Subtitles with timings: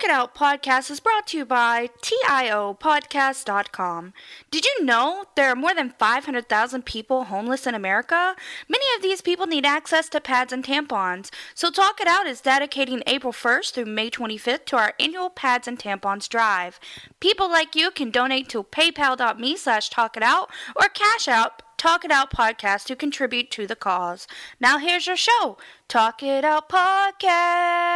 [0.00, 4.14] Talk It Out podcast is brought to you by TIOpodcast.com.
[4.50, 8.34] Did you know there are more than 500,000 people homeless in America?
[8.66, 11.28] Many of these people need access to pads and tampons.
[11.54, 15.68] So Talk It Out is dedicating April 1st through May 25th to our annual Pads
[15.68, 16.80] and Tampons drive.
[17.20, 22.06] People like you can donate to paypal.me slash talk it out or cash out Talk
[22.06, 24.26] It Out podcast to contribute to the cause.
[24.60, 25.56] Now here's your show,
[25.88, 27.90] Talk It Out Podcast.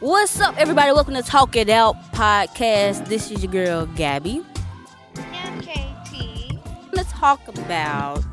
[0.00, 0.92] What's up, everybody?
[0.92, 3.06] Welcome to Talk It Out podcast.
[3.06, 4.44] This is your girl Gabby.
[5.16, 6.58] And KT.
[6.92, 8.24] Let's talk about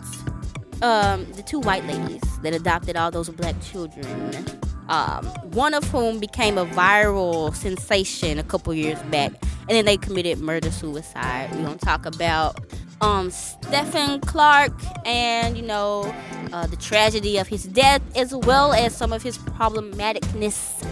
[0.81, 4.43] um, the two white ladies that adopted all those black children.
[4.91, 9.31] Um, one of whom became a viral sensation a couple years back,
[9.62, 11.50] and then they committed murder suicide.
[11.54, 12.59] We're gonna talk about
[13.00, 14.73] um, Stephon Clark
[15.05, 16.14] and you know
[16.52, 20.86] uh, the tragedy of his death, as well as some of his problematicness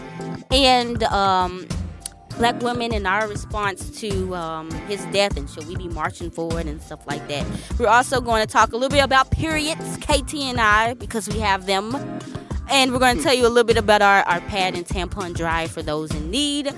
[0.50, 1.67] and um,
[2.38, 6.67] black women and our response to um, his death and should we be marching forward
[6.67, 7.45] and stuff like that.
[7.78, 11.39] We're also going to talk a little bit about periods, KT and I, because we
[11.39, 11.91] have them.
[12.70, 15.34] And we're going to tell you a little bit about our, our pad and tampon
[15.34, 16.72] drive for those in need.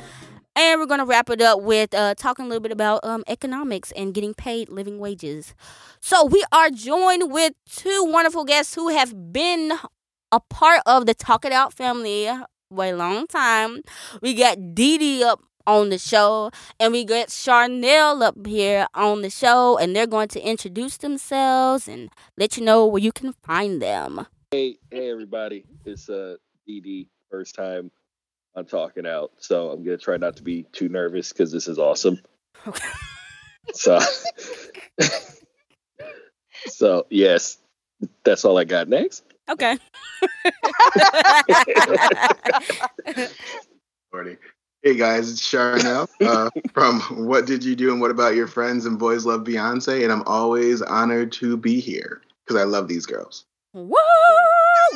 [0.56, 3.25] And we're going to wrap it up with uh, talking a little bit about um,
[3.28, 5.53] economics and getting paid living wages.
[6.00, 9.73] So we are joined with two wonderful guests who have been
[10.31, 12.30] a part of the Talk It Out family
[12.73, 13.81] for a long time.
[14.22, 19.22] We got Dee Dee up on the show, and we got Charneil up here on
[19.23, 23.34] the show, and they're going to introduce themselves and let you know where you can
[23.44, 24.25] find them.
[24.53, 25.63] Hey, hey, everybody!
[25.85, 26.35] It's uh,
[26.67, 27.89] Dee Dee, first time
[28.53, 31.80] I'm talking out, so I'm gonna try not to be too nervous because this is
[31.80, 32.19] awesome.
[32.67, 32.89] Okay.
[33.73, 33.99] So,
[36.67, 37.59] so yes,
[38.25, 38.89] that's all I got.
[38.89, 39.77] Next, Okay.
[44.13, 44.38] Morning.
[44.83, 48.85] Hey guys, it's Charneil uh, from What Did You Do and What About Your Friends
[48.85, 53.06] and Boys Love Beyonce, and I'm always honored to be here because I love these
[53.06, 53.45] girls.
[53.73, 53.95] Woo!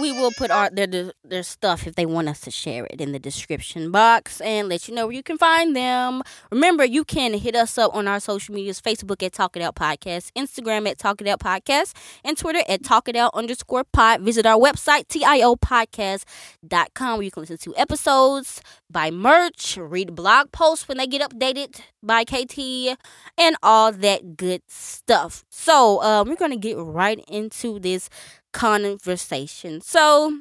[0.02, 3.14] We will put our their their stuff if they want us to share it in
[3.14, 6.22] the description box and let you know where you can find them.
[6.52, 9.76] Remember, you can hit us up on our social medias: Facebook at Talk It Out
[9.76, 14.20] Podcast, Instagram at Talk It Out Podcast, and Twitter at Talk It Out underscore Pod.
[14.20, 18.62] Visit our website tiopodcast.com where you can listen to episodes,
[18.92, 22.98] buy merch, read blog posts when they get updated by KT,
[23.38, 25.46] and all that good stuff.
[25.50, 28.10] So uh, we're gonna get right into this
[28.56, 29.82] conversation.
[29.82, 30.40] So,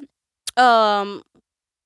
[0.57, 1.23] um,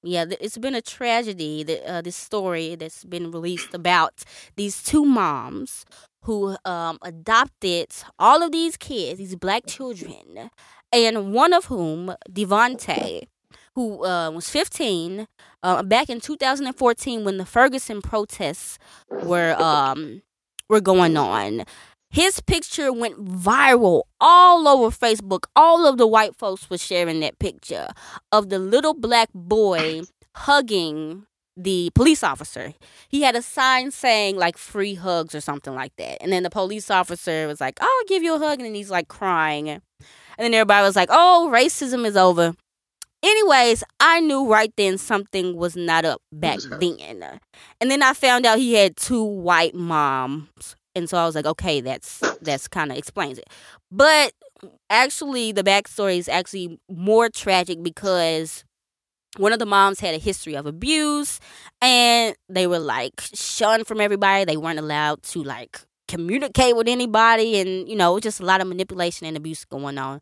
[0.04, 1.64] yeah, it's been a tragedy.
[1.64, 4.24] That uh, this story that's been released about
[4.56, 5.86] these two moms
[6.24, 7.88] who um adopted
[8.20, 10.50] all of these kids, these black children,
[10.94, 13.24] and one of whom, Devonte,
[13.76, 15.28] who uh, was 15,
[15.64, 18.78] uh, back in 2014 when the Ferguson protests
[19.22, 20.22] were um
[20.70, 21.64] were going on.
[22.12, 25.44] His picture went viral all over Facebook.
[25.56, 27.90] All of the white folks were sharing that picture
[28.32, 30.02] of the little black boy
[30.36, 31.26] hugging
[31.56, 32.74] the police officer.
[33.10, 36.18] He had a sign saying like free hugs or something like that.
[36.22, 38.60] And then the police officer was like, I'll give you a hug.
[38.60, 39.70] And then he's like crying.
[39.70, 39.82] And
[40.38, 42.54] then everybody was like, oh, racism is over.
[43.22, 47.40] Anyways, I knew right then something was not up back then.
[47.82, 50.76] And then I found out he had two white moms.
[50.96, 53.48] And so I was like, okay, that's that's kind of explains it.
[53.92, 54.34] But
[54.90, 58.64] actually the backstory is actually more tragic because
[59.38, 61.40] one of the moms had a history of abuse
[61.82, 64.46] and they were like shunned from everybody.
[64.46, 68.68] They weren't allowed to like communicate with anybody and you know, just a lot of
[68.68, 70.22] manipulation and abuse going on.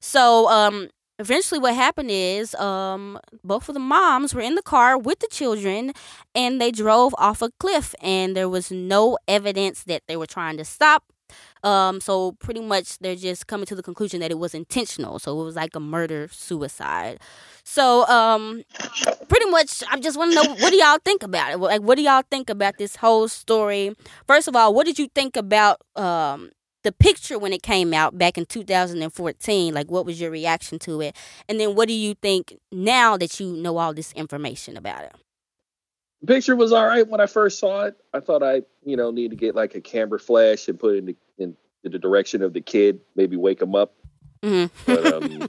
[0.00, 4.96] So um eventually what happened is um both of the moms were in the car
[4.96, 5.92] with the children
[6.34, 10.56] and they drove off a cliff and there was no evidence that they were trying
[10.56, 11.04] to stop.
[11.64, 15.18] Um so pretty much they're just coming to the conclusion that it was intentional.
[15.18, 17.18] So it was like a murder suicide.
[17.64, 18.62] So um
[19.28, 21.58] pretty much i just want to know what do y'all think about it?
[21.58, 23.94] Like what do y'all think about this whole story?
[24.26, 26.50] First of all what did you think about um
[26.88, 31.02] the picture when it came out back in 2014 like what was your reaction to
[31.02, 31.14] it
[31.46, 35.14] and then what do you think now that you know all this information about it
[36.20, 37.96] the picture was all right when I first saw it.
[38.12, 40.98] I thought I, you know, need to get like a camera flash and put it
[40.98, 43.94] in the, in, the direction of the kid, maybe wake him up.
[44.42, 44.66] mm-hmm.
[44.84, 45.48] But um,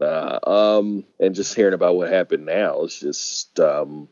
[0.00, 0.38] uh,
[0.78, 4.08] um, and just hearing about what happened now, it's just um,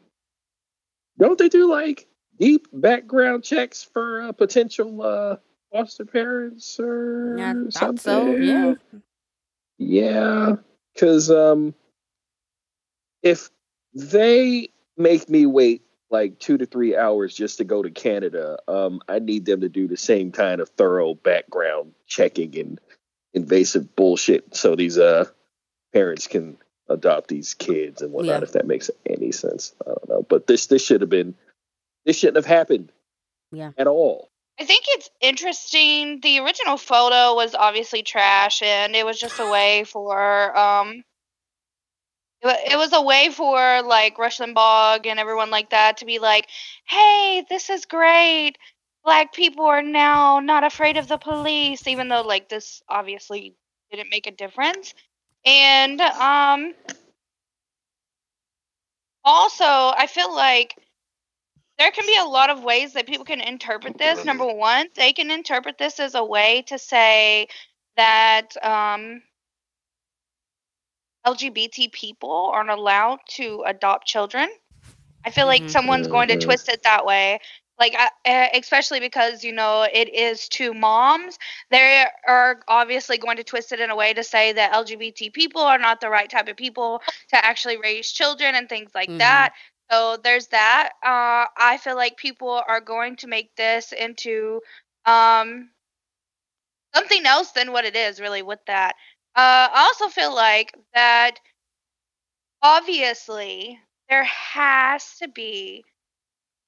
[1.18, 2.08] don't they do like
[2.38, 5.36] deep background checks for uh, potential uh,
[5.72, 7.96] foster parents or I something?
[7.98, 8.74] so, yeah.
[9.78, 10.56] Yeah,
[10.94, 11.74] because um,
[13.22, 13.50] if
[13.94, 15.82] they make me wait
[16.12, 18.58] like two to three hours just to go to Canada.
[18.68, 22.80] Um, I need them to do the same kind of thorough background checking and
[23.32, 25.24] invasive bullshit so these uh
[25.94, 26.58] parents can
[26.88, 28.40] adopt these kids and whatnot.
[28.40, 28.44] Yeah.
[28.44, 30.26] If that makes any sense, I don't know.
[30.28, 31.34] But this this should have been
[32.04, 32.92] this shouldn't have happened.
[33.50, 33.70] Yeah.
[33.78, 34.30] At all.
[34.58, 36.20] I think it's interesting.
[36.20, 41.04] The original photo was obviously trash, and it was just a way for um.
[42.42, 46.48] It was a way for like Rush Limbaugh and everyone like that to be like,
[46.84, 48.58] "Hey, this is great.
[49.04, 53.54] Black people are now not afraid of the police," even though like this obviously
[53.90, 54.94] didn't make a difference.
[55.44, 56.74] And um,
[59.24, 60.76] also, I feel like
[61.78, 64.24] there can be a lot of ways that people can interpret this.
[64.24, 67.48] Number one, they can interpret this as a way to say
[67.96, 69.22] that um,
[71.24, 74.48] LGBT people aren't allowed to adopt children.
[75.24, 75.70] I feel like Mhm.
[75.70, 77.40] someone's going to twist it that way.
[77.78, 81.38] Like, I- uh, especially because, you know, it is two moms.
[81.70, 85.62] They are obviously going to twist it in a way to say that LGBT people
[85.62, 89.18] are not the right type of people to actually raise children and things like Mhm.
[89.18, 89.52] that.
[89.92, 90.92] So there's that.
[91.02, 94.62] Uh, I feel like people are going to make this into
[95.04, 95.68] um,
[96.94, 98.94] something else than what it is, really, with that.
[99.36, 101.38] Uh, I also feel like that
[102.62, 103.78] obviously
[104.08, 105.84] there has to be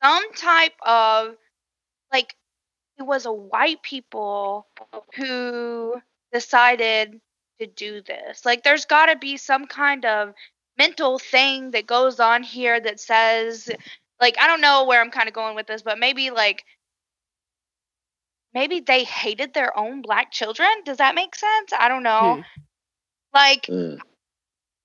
[0.02, 1.36] some type of
[2.12, 2.34] like
[2.98, 4.66] it was a white people
[5.16, 6.00] who
[6.32, 7.20] decided
[7.60, 8.44] to do this.
[8.44, 10.34] Like there's got to be some kind of
[10.78, 13.70] mental thing that goes on here that says
[14.20, 16.64] like I don't know where I'm kind of going with this, but maybe like
[18.54, 20.68] maybe they hated their own black children.
[20.84, 21.72] Does that make sense?
[21.78, 22.36] I don't know.
[22.36, 22.40] Hmm.
[23.32, 23.98] Like Mm.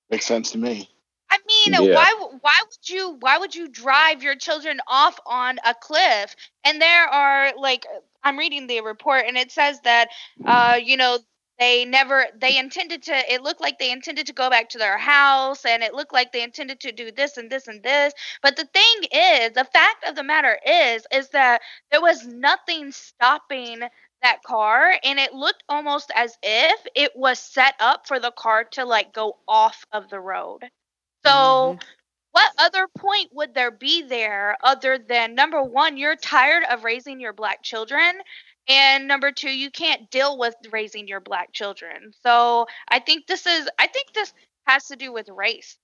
[0.09, 0.89] Makes sense to me.
[1.30, 1.94] I mean, Yeah.
[1.94, 6.36] why why would you why would you drive your children off on a cliff?
[6.63, 7.86] And there are like
[8.24, 10.09] I'm reading the report and it says that
[10.45, 11.19] uh you know
[11.60, 14.98] they never they intended to it looked like they intended to go back to their
[14.98, 18.14] house and it looked like they intended to do this and this and this.
[18.42, 21.62] But the thing is the fact of the matter is is that
[21.92, 23.82] there was nothing stopping
[24.24, 28.64] that car and it looked almost as if it was set up for the car
[28.72, 30.70] to like go off of the road.
[31.26, 31.80] So, Mhm.
[32.32, 37.20] what other point would there be there other than number one, you're tired of raising
[37.20, 38.22] your black children,
[38.69, 42.13] and number two, you can't deal with raising your black children.
[42.24, 44.33] So, I think this is, I think this
[44.68, 45.77] has to do with race.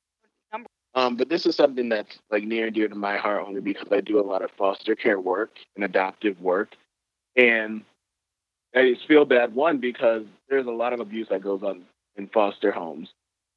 [0.98, 3.88] Um, but this is something that's like near and dear to my heart only because
[3.92, 6.70] I do a lot of foster care work and adoptive work.
[7.36, 7.82] And
[8.74, 11.84] I just feel bad, one, because there's a lot of abuse that goes on
[12.16, 13.10] in foster homes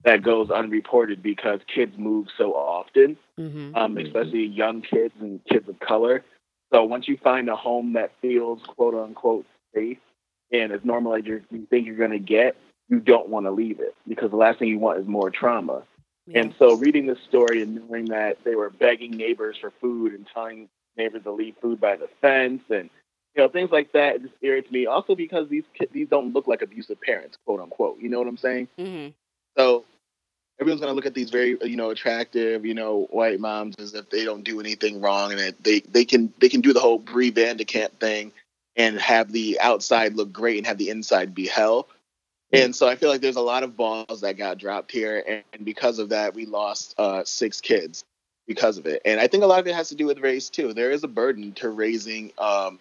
[0.05, 3.77] that goes unreported because kids move so often, Mhm.
[3.77, 6.25] um, especially young kids and kids of color.
[6.73, 9.99] So once you find a home that feels quote unquote safe
[10.53, 12.57] and as normal as you're, you think you're going to get,
[12.89, 15.83] you don't want to leave it because the last thing you want is more trauma.
[16.27, 16.41] Yeah.
[16.41, 20.27] And so reading this story and knowing that they were begging neighbors for food and
[20.33, 22.91] telling neighbors to leave food by the fence and
[23.35, 24.87] you know things like that just irritates me.
[24.87, 27.99] Also because these ki- these don't look like abusive parents, quote unquote.
[28.01, 28.69] You know what I'm saying?
[28.79, 29.11] Mm-hmm.
[29.57, 29.85] So
[30.61, 34.09] everyone's gonna look at these very you know attractive you know white moms as if
[34.11, 36.99] they don't do anything wrong and that they they can they can do the whole
[36.99, 38.33] Bree Van de Kamp thing
[38.77, 41.89] and have the outside look great and have the inside be hell.
[42.53, 45.45] And so I feel like there's a lot of balls that got dropped here, and,
[45.53, 48.05] and because of that, we lost uh, six kids
[48.47, 49.03] because of it.
[49.05, 50.73] And I think a lot of it has to do with race too.
[50.73, 52.33] There is a burden to raising.
[52.39, 52.81] Um,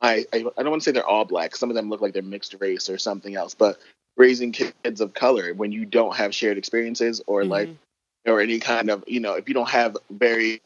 [0.00, 1.56] I, I I don't want to say they're all black.
[1.56, 3.80] Some of them look like they're mixed race or something else, but
[4.20, 7.76] raising kids of color when you don't have shared experiences or like Mhm.
[8.26, 10.60] or any kind of you know if you don't have very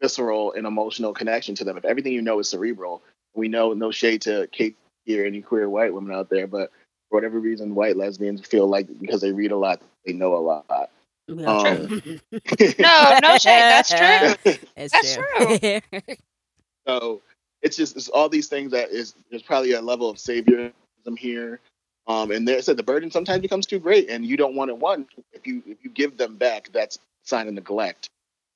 [0.00, 3.02] visceral and emotional connection to them if everything you know is cerebral
[3.34, 4.76] we know no shade to kate
[5.08, 6.70] or any queer white women out there but
[7.08, 10.42] for whatever reason white lesbians feel like because they read a lot they know a
[10.52, 10.90] lot
[11.26, 11.46] Yeah.
[11.46, 12.20] Um,
[12.78, 13.64] No, no shade.
[13.72, 14.34] That's true.
[14.76, 15.80] It's That's true.
[16.86, 17.22] so
[17.62, 21.60] it's just it's all these things that is there's probably a level of saviorism here
[22.06, 24.78] um and there said the burden sometimes becomes too great and you don't want it
[24.78, 28.08] one if you if you give them back that's a sign of neglect.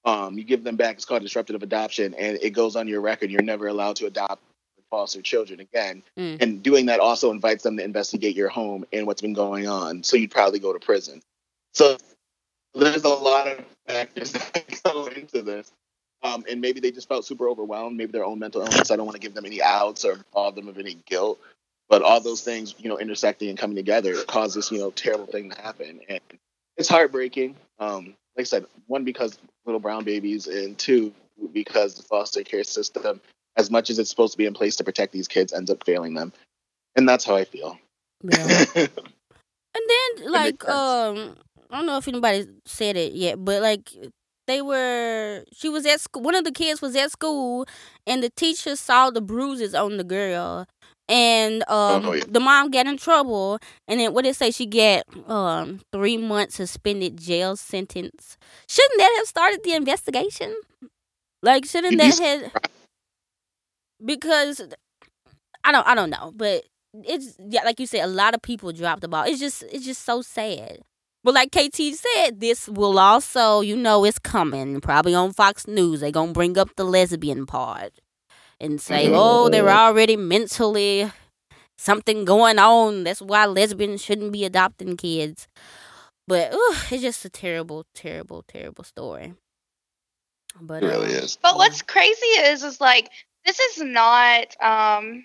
[0.05, 3.31] Um you give them back it's called disruptive adoption and it goes on your record.
[3.31, 4.43] You're never allowed to adopt
[4.91, 6.03] foster children again.
[6.19, 6.43] Mm.
[6.43, 10.03] and doing that also invites them to investigate your home and what's been going on.
[10.03, 11.23] So you'd probably go to prison.
[11.75, 11.99] So
[12.75, 15.71] there's a lot of factors that go into this.
[16.23, 18.91] Um, and maybe they just felt super overwhelmed, maybe their own mental illness.
[18.91, 21.39] I don't want to give them any outs or involve them of any guilt,
[21.89, 25.27] but all those things, you know, intersecting and coming together caused this, you know, terrible
[25.27, 26.21] thing to happen, and
[26.77, 27.57] it's heartbreaking.
[27.79, 31.13] Um, like I said, one because little brown babies, and two
[31.53, 33.21] because the foster care system,
[33.57, 35.85] as much as it's supposed to be in place to protect these kids, ends up
[35.85, 36.33] failing them,
[36.97, 37.79] and that's how I feel.
[38.23, 38.65] Yeah.
[38.75, 38.89] and
[39.75, 41.37] then like um
[41.71, 43.91] I don't know if anybody said it yet, but like
[44.47, 47.67] they were she was at school one of the kids was at school
[48.07, 50.67] and the teacher saw the bruises on the girl
[51.09, 52.25] and um Oh, yeah.
[52.29, 54.51] the mom got in trouble and then what did it say?
[54.51, 58.37] She get um three months suspended jail sentence.
[58.69, 60.55] Shouldn't that have started the investigation?
[61.43, 62.53] Like shouldn't that have
[64.05, 64.63] because
[65.65, 66.65] i don't i don't know but
[67.05, 69.25] it's yeah like you said a lot of people dropped the ball.
[69.25, 70.79] It's just it's just so sad.
[71.23, 74.81] But like KT said, this will also, you know, it's coming.
[74.81, 77.93] Probably on Fox News, they gonna bring up the lesbian part
[78.61, 81.11] and say, "Oh, they're already mentally
[81.77, 83.05] something going on.
[83.05, 85.49] That's why lesbians shouldn't be adopting kids."
[86.27, 89.33] But ugh, it's just a terrible, terrible, terrible story.
[90.61, 91.39] But It really um, is.
[91.41, 91.59] But yeah.
[91.59, 93.09] what's crazy is, is like
[93.45, 94.47] this is not.
[94.61, 95.25] Um,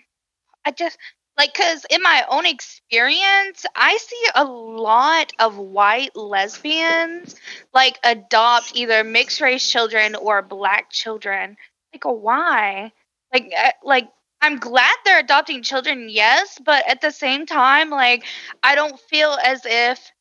[0.65, 0.97] I just
[1.37, 7.35] like because in my own experience, I see a lot of white lesbians
[7.73, 11.57] like adopt either mixed race children or black children.
[11.93, 12.91] Like, why?
[13.33, 14.09] Like, uh, like
[14.41, 18.23] I'm glad they're adopting children, yes, but at the same time, like
[18.61, 20.11] I don't feel as if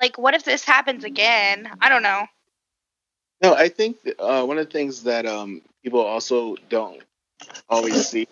[0.00, 1.70] like what if this happens again?
[1.80, 2.26] I don't know.
[3.42, 7.02] No, I think uh, one of the things that um, people also don't
[7.68, 8.28] always see,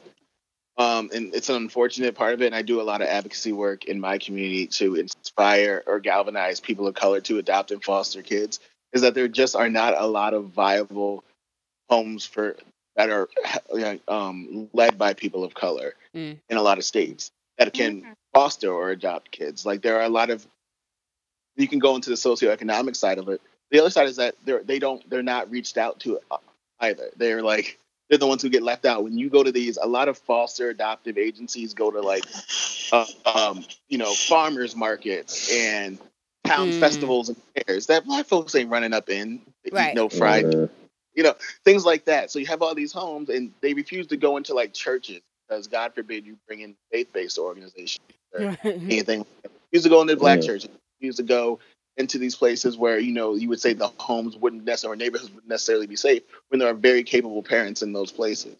[0.78, 3.52] um, and it's an unfortunate part of it, and I do a lot of advocacy
[3.52, 8.22] work in my community to inspire or galvanize people of color to adopt and foster
[8.22, 8.60] kids,
[8.92, 11.22] is that there just are not a lot of viable
[11.88, 12.56] homes for
[12.96, 13.28] that are
[14.08, 16.38] um, led by people of color Mm.
[16.48, 18.14] in a lot of states that can Mhm.
[18.32, 19.66] foster or adopt kids.
[19.66, 20.46] Like there are a lot of
[21.56, 23.40] you can go into the socioeconomic side of it.
[23.70, 26.20] The other side is that they're they don't they're not reached out to
[26.80, 27.10] either.
[27.16, 29.02] They're like they're the ones who get left out.
[29.02, 32.24] When you go to these, a lot of foster adoptive agencies go to like,
[32.92, 35.98] uh, um, you know, farmers markets and
[36.44, 36.80] town Mm.
[36.80, 39.40] festivals and fairs that black folks ain't running up in.
[39.64, 39.94] Eat Right.
[39.94, 40.66] no fried Uh,
[41.14, 42.30] you know, things like that.
[42.30, 45.66] So you have all these homes, and they refuse to go into like churches because
[45.68, 49.20] God forbid you bring in faith-based organizations or anything.
[49.20, 49.52] Like that.
[49.72, 50.46] Refuse to go into black Yeah.
[50.46, 50.70] churches.
[51.00, 51.58] Refuse to go
[51.96, 55.30] into these places where you know you would say the homes wouldn't necessarily, or neighborhoods
[55.30, 58.56] wouldn't necessarily be safe when there are very capable parents in those places.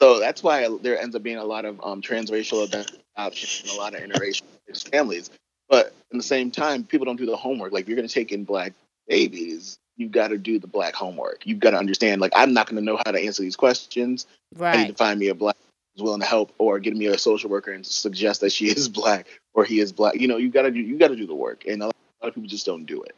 [0.00, 3.80] So that's why there ends up being a lot of um, transracial adoption and a
[3.80, 4.42] lot of interracial
[4.90, 5.30] families.
[5.68, 7.72] But in the same time, people don't do the homework.
[7.72, 8.74] Like if you're going to take in black
[9.08, 11.46] babies, you've got to do the black homework.
[11.46, 12.20] You've got to understand.
[12.20, 14.26] Like I'm not going to know how to answer these questions.
[14.54, 14.74] Right.
[14.74, 15.56] I need to find me a black
[15.94, 18.88] who's willing to help, or get me a social worker and suggest that she is
[18.88, 20.14] black or he is black.
[20.14, 21.94] You know, you got to do you got to do the work, and a lot
[22.22, 23.14] of people just don't do it.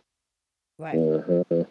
[0.78, 0.96] Right.
[0.96, 1.64] uh-huh.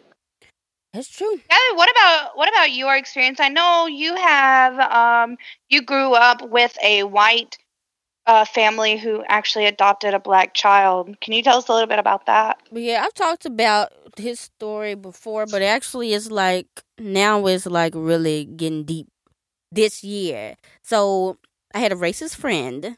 [0.92, 1.36] That's true.
[1.48, 3.38] Gabby, what about what about your experience?
[3.40, 5.36] I know you have um
[5.68, 7.58] you grew up with a white
[8.26, 11.20] uh, family who actually adopted a black child.
[11.20, 12.58] Can you tell us a little bit about that?
[12.72, 16.66] Yeah, I've talked about his story before, but actually it's like
[16.98, 19.08] now it's like really getting deep
[19.72, 20.56] this year.
[20.82, 21.38] So
[21.74, 22.96] I had a racist friend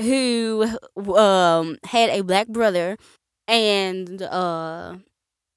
[0.00, 0.66] who
[1.16, 2.96] um had a black brother
[3.46, 4.96] and uh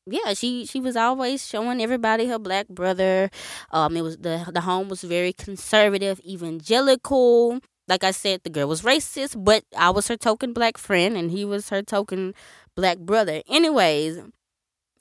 [0.10, 3.30] yeah, she she was always showing everybody her black brother.
[3.72, 7.60] Um it was the the home was very conservative, evangelical.
[7.88, 11.32] Like I said, the girl was racist, but I was her token black friend and
[11.32, 12.34] he was her token
[12.76, 13.42] black brother.
[13.50, 14.20] Anyways,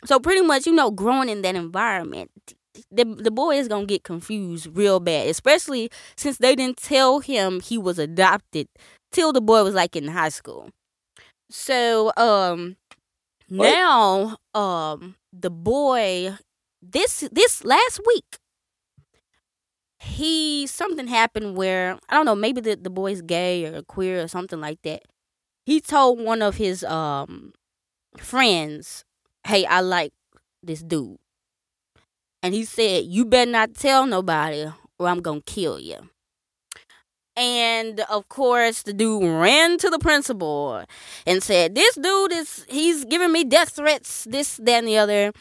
[0.04, 2.30] so pretty much, you know, growing in that environment,
[2.90, 7.60] the the boy is gonna get confused real bad, especially since they didn't tell him
[7.60, 8.68] he was adopted
[9.12, 10.70] till the boy was like in high school.
[11.50, 12.76] So, um,
[13.48, 13.66] What?
[13.70, 16.36] now, um, the boy
[16.82, 18.38] this this last week
[20.00, 24.28] he something happened where I don't know, maybe the, the boy's gay or queer or
[24.28, 25.02] something like that.
[25.64, 27.52] He told one of his um
[28.18, 29.04] friends,
[29.46, 30.12] Hey, I like
[30.62, 31.18] this dude.
[32.42, 34.66] And he said, You better not tell nobody
[34.98, 36.08] or I'm gonna kill you.
[37.36, 40.82] And of course, the dude ran to the principal
[41.26, 45.32] and said, "This dude is he's giving me death threats, this, that, and the other."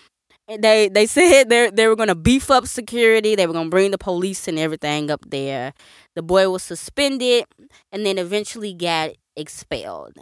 [0.47, 3.35] They they said they they were gonna beef up security.
[3.35, 5.73] They were gonna bring the police and everything up there.
[6.15, 7.45] The boy was suspended
[7.91, 10.13] and then eventually got expelled.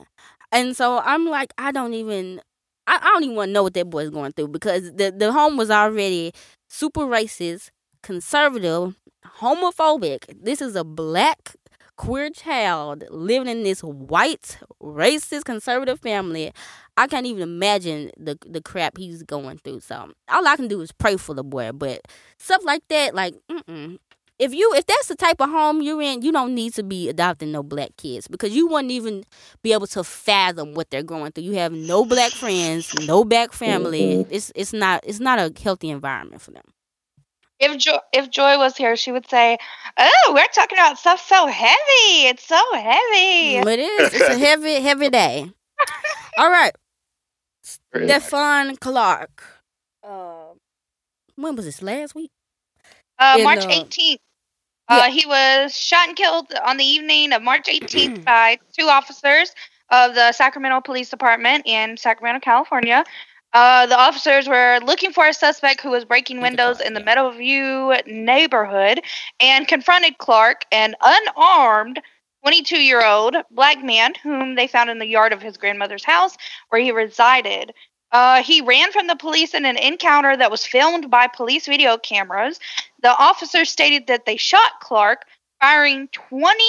[0.52, 2.40] And so I'm like, I don't even,
[2.88, 5.32] I, I don't even want to know what that boy's going through because the the
[5.34, 6.32] home was already
[6.70, 7.70] super racist,
[8.02, 8.96] conservative,
[9.40, 10.26] homophobic.
[10.42, 11.56] This is a black
[12.04, 16.52] queer child living in this white, racist, conservative family.
[16.98, 19.80] I can't even imagine the the crap he's going through.
[19.82, 21.72] So all I can do is pray for the boy.
[21.72, 22.02] But
[22.38, 24.00] stuff like that, like, mm-mm.
[24.38, 27.08] if you if that's the type of home you're in, you don't need to be
[27.08, 29.24] adopting no black kids because you wouldn't even
[29.62, 31.46] be able to fathom what they're going through.
[31.46, 34.26] You have no black friends, no black family.
[34.26, 34.28] Mhm.
[34.30, 36.66] It's it's not it's not a healthy environment for them.
[37.64, 39.58] If Joy, if Joy was here, she would say,
[39.98, 42.28] "Oh, we're talking about stuff so heavy.
[42.28, 44.14] It's so heavy." It is.
[44.14, 45.50] It's a heavy, heavy day.
[46.38, 46.76] All right.
[47.92, 49.44] Very Stephon Clark.
[50.04, 50.54] Uh,
[51.36, 51.82] when was this?
[51.82, 52.32] Last week?
[53.20, 54.18] Uh, In, March uh, 18th.
[54.90, 59.54] Uh, He was shot and killed on the evening of March 18th by two officers
[59.90, 63.04] of the Sacramento Police Department in Sacramento, California.
[63.54, 67.04] Uh, the officers were looking for a suspect who was breaking windows in the.
[67.04, 69.02] Meadowview neighborhood
[69.40, 72.02] and confronted Clark, an unarmed
[72.44, 76.36] 22 year old black man whom they found in the yard of his grandmother's house
[76.70, 77.74] where he resided.
[78.12, 81.98] Uh, he ran from the police in an encounter that was filmed by police video
[81.98, 82.60] cameras.
[83.02, 85.26] The officers stated that they shot Clark,
[85.60, 86.64] firing 20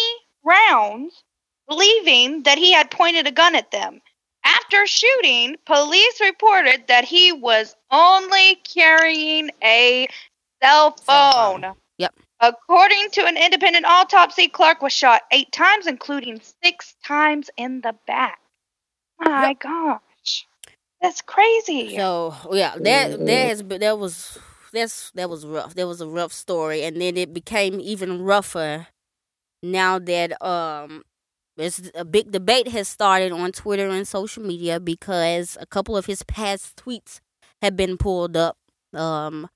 [0.45, 1.23] rounds,
[1.69, 4.01] believing that he had pointed a gun at them.
[4.45, 10.07] After shooting, police reported that he was only carrying a
[10.63, 11.63] cell Cell phone.
[11.63, 11.75] phone.
[11.99, 12.15] Yep.
[12.41, 17.95] According to an independent autopsy, Clark was shot eight times, including six times in the
[18.07, 18.39] back.
[19.19, 19.61] My Yep.
[19.61, 20.47] gosh.
[21.01, 21.97] That's crazy.
[21.97, 24.39] So yeah, that that has that was
[24.73, 25.75] that's that was rough.
[25.75, 28.89] That was a rough story, and then it became even rougher
[29.63, 31.03] now that um.
[31.57, 36.07] There's a big debate has started on Twitter and social media because a couple of
[36.07, 37.21] his past tweets
[37.63, 38.57] have been pulled up,
[38.93, 39.49] um,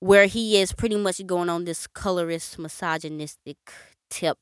[0.00, 3.58] where he is pretty much going on this colorist, misogynistic
[4.08, 4.38] tip.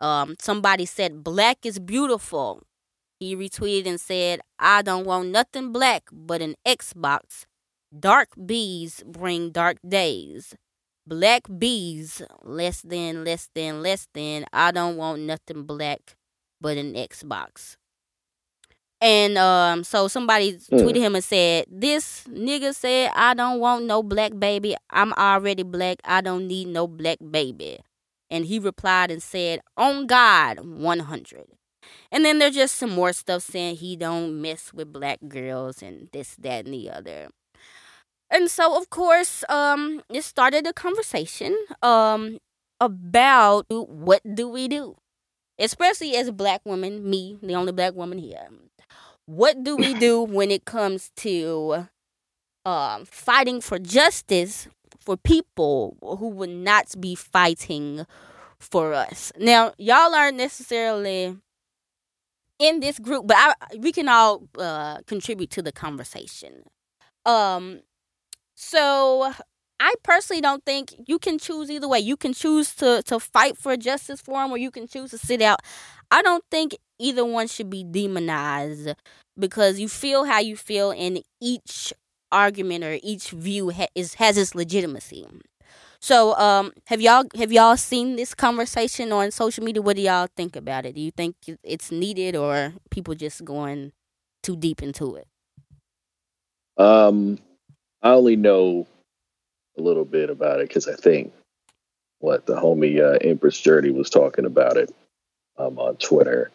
[0.00, 2.62] Um, somebody said black is beautiful.
[3.20, 7.44] He retweeted and said, I don't want nothing black but an Xbox.
[7.96, 10.54] Dark bees bring dark days.
[11.06, 14.46] Black bees, less than, less than, less than.
[14.52, 16.16] I don't want nothing black
[16.60, 17.76] but an Xbox.
[19.00, 20.76] And um, so somebody Hmm.
[20.76, 24.76] tweeted him and said, This nigga said, I don't want no black baby.
[24.90, 25.98] I'm already black.
[26.04, 27.80] I don't need no black baby.
[28.30, 31.44] And he replied and said, On God, 100.
[32.10, 36.08] And then there's just some more stuff saying he don't mess with black girls and
[36.12, 37.28] this, that, and the other.
[38.34, 42.38] And so, of course, um, it started a conversation um
[42.80, 44.96] about what do we do,
[45.58, 48.48] especially as a black woman, me, the only black woman here.
[49.26, 51.88] What do we do when it comes to
[52.66, 54.68] um fighting for justice
[55.00, 58.06] for people who would not be fighting
[58.60, 59.32] for us?
[59.38, 61.36] Now, y'all aren't necessarily
[62.58, 66.64] in this group, but I, we can all uh, contribute to the conversation.
[67.26, 67.80] Um,
[68.54, 69.32] so
[69.80, 71.98] I personally don't think you can choose either way.
[71.98, 75.18] You can choose to to fight for justice for them, or you can choose to
[75.18, 75.60] sit out.
[76.10, 78.94] I don't think either one should be demonized
[79.38, 81.92] because you feel how you feel, and each
[82.32, 85.26] argument or each view ha- is has its legitimacy.
[86.00, 89.82] So, um, have y'all have y'all seen this conversation on social media?
[89.82, 90.94] What do y'all think about it?
[90.94, 93.92] Do you think it's needed, or people just going
[94.42, 95.26] too deep into it?
[96.76, 97.38] Um,
[98.04, 98.86] I only know
[99.78, 101.32] a little bit about it because I think
[102.20, 104.94] what the homie uh, Empress Journey was talking about it
[105.58, 106.50] um, on Twitter,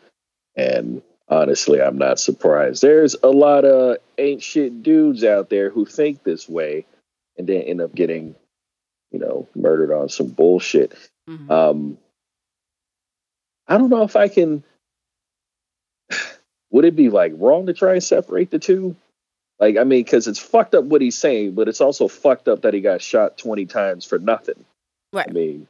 [0.55, 2.83] and honestly, I'm not surprised.
[2.83, 6.85] There's a lot of ain't shit dudes out there who think this way,
[7.37, 8.35] and then end up getting,
[9.11, 10.93] you know, murdered on some bullshit.
[11.27, 11.49] Mhm.
[11.49, 11.97] Um,
[13.67, 14.63] I don't know if I can.
[16.71, 18.95] Would it be like wrong to try and separate the two?
[19.59, 22.61] Like, I mean, because it's fucked up what he's saying, but it's also fucked up
[22.61, 24.63] that he got shot 20 times for nothing.
[25.11, 25.27] Right.
[25.29, 25.67] I mean,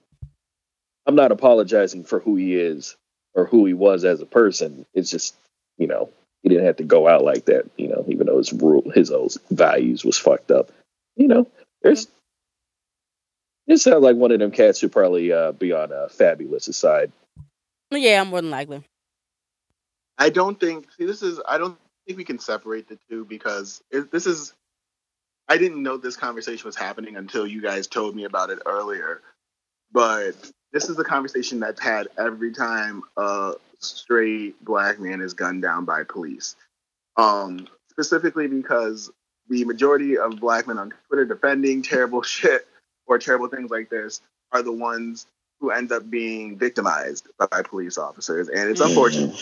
[1.08, 2.96] I'm not apologizing for who he is
[3.34, 4.86] or who he was as a person.
[4.94, 5.36] It's just,
[5.78, 6.10] you know,
[6.44, 9.12] he didn't have to go out like that, you know, even though his rule, his
[9.12, 10.72] old values was fucked up.
[11.16, 11.48] You know,
[11.82, 12.08] there's.
[13.68, 17.12] It sounds like one of them cats who probably uh, be on a Fabulous' side.
[17.92, 18.84] Yeah, more than likely.
[20.18, 20.92] I don't think.
[20.94, 21.40] See, this is.
[21.48, 21.78] I don't
[22.10, 24.54] think we can separate the two because it, this is.
[25.48, 29.22] I didn't know this conversation was happening until you guys told me about it earlier.
[29.92, 30.34] But
[30.72, 35.86] this is the conversation that's had every time a straight black man is gunned down
[35.86, 36.56] by police.
[37.16, 39.12] Um, specifically because
[39.50, 42.68] the majority of black men on Twitter defending terrible shit
[43.06, 45.28] or terrible things like this are the ones
[45.60, 49.36] who end up being victimized by police officers, and it's unfortunate.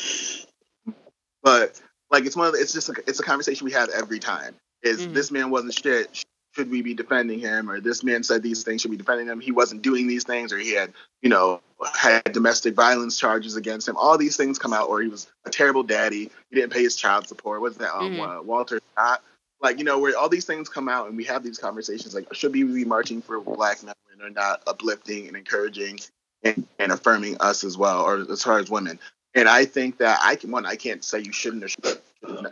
[1.44, 1.80] But
[2.12, 4.56] like, it's one of the, it's just a, it's a conversation we have every time.
[4.84, 5.14] Is Mhm.
[5.14, 6.26] this man wasn't shit?
[6.56, 7.70] Should we be defending him?
[7.70, 8.82] Or this man said these things?
[8.82, 9.40] Should we be defending him?
[9.40, 11.62] He wasn't doing these things, or he had you know
[11.94, 13.96] had domestic violence charges against him.
[13.98, 16.32] All these things come out, or he was a terrible daddy.
[16.50, 17.62] He didn't pay his child support.
[17.62, 17.96] What's that?
[17.96, 18.40] Um, Mhm.
[18.40, 19.24] uh, Walter Scott.
[19.62, 22.16] Like you know, where all these things come out, and we have these conversations.
[22.16, 26.00] Like, should we be marching for black men or not uplifting and encouraging
[26.44, 29.00] and, and affirming us as well, or as far as women?
[29.38, 32.02] And I think that I can one, I can't say you shouldn't or should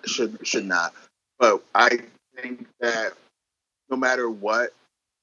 [0.05, 0.93] should should not,
[1.39, 1.99] but I
[2.35, 3.13] think that
[3.89, 4.69] no matter what,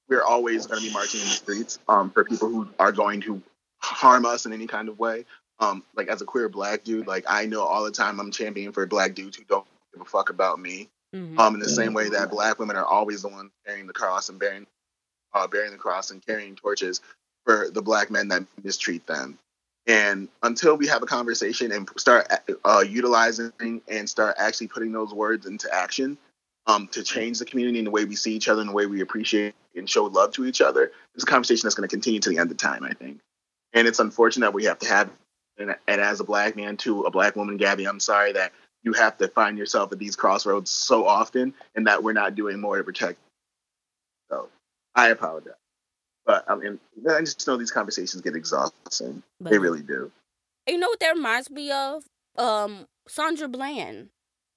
[0.09, 3.21] we're always going to be marching in the streets um, for people who are going
[3.23, 3.41] to
[3.79, 5.25] harm us in any kind of way.
[5.61, 8.73] Um, like as a queer black dude, like I know all the time I'm championing
[8.73, 10.89] for black dudes who don't give a fuck about me.
[11.15, 11.39] Mhm.
[11.39, 14.31] Um, in the same way that black women are always the ones carrying the cross
[14.31, 14.67] and bearing,
[15.33, 17.01] uh, bearing the cross and carrying torches
[17.45, 19.39] for the black men that mistreat them.
[19.87, 22.29] And until we have a conversation and start
[22.65, 26.19] uh, utilizing and start actually putting those words into action
[26.67, 28.87] um, to change the community and the way we see each other and the way
[28.87, 32.21] we appreciate and show love to each other, it's a conversation that's going to continue
[32.21, 33.19] to the end of time, I think.
[33.73, 35.11] And it's unfortunate that we have to have,
[35.59, 38.53] and, and as a black man too, a black woman, Gabby, I'm sorry that
[38.85, 42.61] you have to find yourself at these crossroads so often and that we're not doing
[42.61, 43.19] more to protect.
[44.31, 44.49] So
[44.95, 45.55] I apologize.
[46.25, 46.79] But I mean,
[47.11, 49.23] I just know these conversations get exhausting.
[49.41, 50.11] They really do.
[50.67, 52.05] You know what that reminds me of?
[52.39, 54.11] Um, Sandra Bland.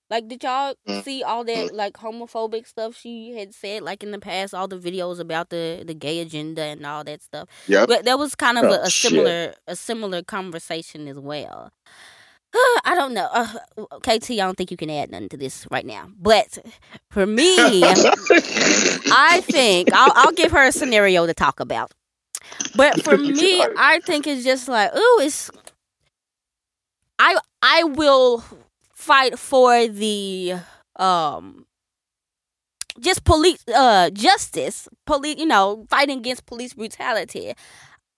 [0.07, 1.03] Like, did y'all Mm.
[1.03, 4.77] see all that like homophobic stuff she had said, like in the past, all the
[4.77, 7.49] videos about the the gay agenda and all that stuff?
[7.67, 7.87] Yep.
[7.87, 11.71] But that was kind of Oh, a, a similar a similar conversation as well.
[12.85, 13.27] I don't know.
[13.31, 13.57] Uh,
[13.99, 16.09] KT, I don't think you can add nothing to this right now.
[16.19, 16.57] But
[17.09, 21.91] for me, I think I'll, I'll give her a scenario to talk about.
[22.75, 25.49] But for me, I think it's just like, ooh, it's.
[27.19, 28.43] I I will
[28.93, 30.55] fight for the
[30.97, 31.65] um
[32.99, 37.53] just police uh justice police you know fighting against police brutality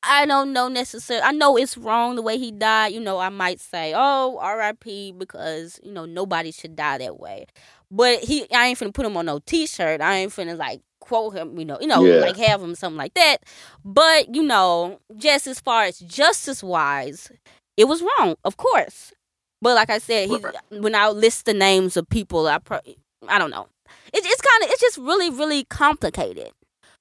[0.04, 3.30] i don't know necessarily i know it's wrong the way he died you know i
[3.30, 4.84] might say oh rip
[5.18, 7.46] because you know nobody should die that way.
[7.90, 10.02] But he i ain't finna put him on no t-shirt.
[10.02, 12.20] I ain't finna like quote him you know you know Yeah.
[12.20, 13.38] like have him something like that.
[13.86, 17.32] But you know just as far as justice wise
[17.78, 19.14] it was wrong of course.
[19.62, 20.38] But like i said he
[20.80, 22.82] when i list the names of people i pro-
[23.28, 23.68] i don't know.
[24.14, 26.52] It, it's kind of it's just really really complicated.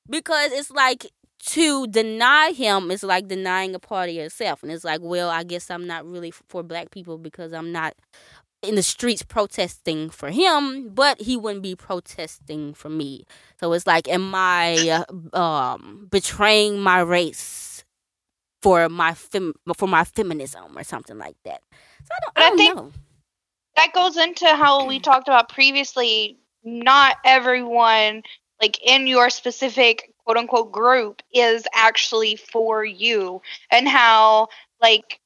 [0.09, 1.07] Because it's like
[1.47, 4.63] to deny him is like denying a part of yourself.
[4.63, 7.95] And it's like well i guess i'm not really for black people because i'm not
[8.63, 13.25] in the streets protesting for him but he wouldn't be protesting for me.
[13.61, 15.05] So it's like am i
[15.35, 17.85] uh, um betraying my race
[18.63, 21.61] for my fem- for my feminism or something like that?
[22.05, 22.93] So i don't, But I I don't think- know.
[23.77, 26.39] that goes into how we talked about previously.
[26.65, 28.23] Not everyone,
[28.61, 34.49] like in your specific quote unquote group, is actually for you, and how
[34.83, 35.21] like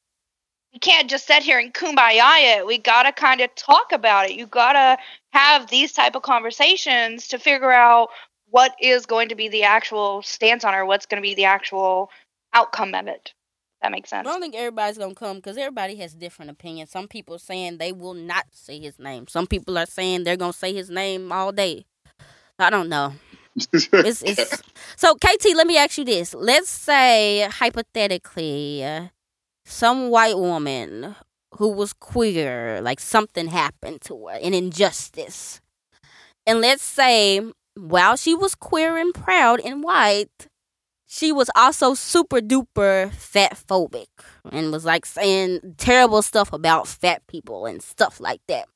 [0.73, 2.67] we can't just sit here and kumbaya it.
[2.67, 4.37] We gotta kind of talk about it.
[4.37, 4.99] You gotta
[5.33, 8.11] have these type of conversations to figure out
[8.51, 11.45] what is going to be the actual stance on it, what's going to be the
[11.45, 12.11] actual
[12.53, 13.33] outcome of it.
[13.83, 14.27] That makes sense.
[14.29, 16.91] I don't think everybody's gonna come because everybody has different opinions.
[16.91, 19.27] Some people saying they will not say his name.
[19.27, 21.87] Some people are saying they're gonna say his name all day.
[22.59, 23.15] I don't know.
[23.57, 24.63] It's, it's
[24.97, 25.55] so KT.
[25.55, 26.35] Let me ask you this.
[26.35, 29.11] Let's say hypothetically,
[29.65, 31.17] some white woman
[31.57, 35.61] who was queer, like something happened to her, an injustice,
[36.47, 37.41] and let's say
[37.75, 40.49] while she was queer and proud and white,
[41.07, 44.07] she was also super duper fat phobic
[44.51, 48.69] and was like saying terrible stuff about fat people and stuff like that.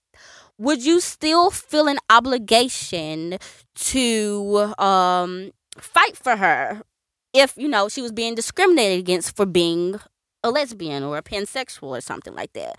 [0.59, 3.39] Would you still feel an obligation
[3.77, 6.83] to um, fight for her
[7.33, 9.99] if you know she was being discriminated against for being
[10.45, 12.77] a lesbian or a pansexual or something like that?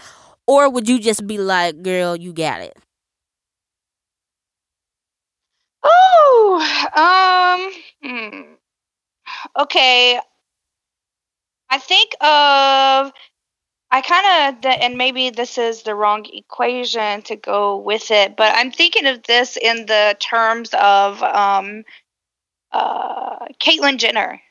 [0.48, 2.78] Or would you just be like, girl, you got it?
[5.84, 7.72] Oh,
[8.04, 8.54] um, hmm.
[9.58, 10.20] okay.
[11.70, 13.12] I think of,
[13.92, 18.54] I kind of, and maybe this is the wrong equation to go with it, but
[18.56, 21.84] I'm thinking of this in the terms of, um,
[22.72, 24.42] uh, Caitlyn Jenner.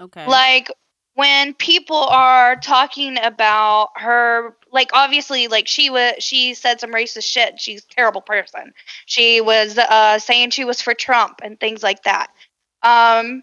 [0.00, 0.26] Okay.
[0.26, 0.70] Like
[1.18, 7.24] when people are talking about her like obviously like she was she said some racist
[7.24, 7.60] shit.
[7.60, 8.72] She's a terrible person.
[9.06, 12.28] She was uh saying she was for Trump and things like that.
[12.84, 13.42] Um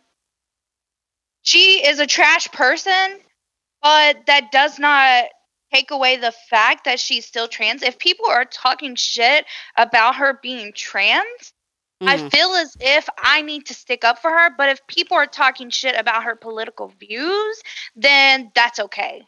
[1.42, 3.20] she is a trash person,
[3.86, 5.26] but that does not
[5.72, 7.84] take away the fact that she's still trans.
[7.84, 9.46] If people are talking shit
[9.78, 11.54] about her being trans,
[12.02, 12.08] mm.
[12.08, 14.50] I feel as if I need to stick up for her.
[14.58, 17.62] But if people are talking shit about her political views,
[17.96, 19.22] then that's okay.